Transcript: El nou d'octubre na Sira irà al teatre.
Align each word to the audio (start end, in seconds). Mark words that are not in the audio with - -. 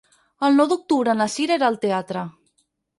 El 0.47 0.57
nou 0.61 0.69
d'octubre 0.71 1.15
na 1.21 1.29
Sira 1.37 1.61
irà 1.61 1.71
al 1.71 1.81
teatre. 1.87 2.29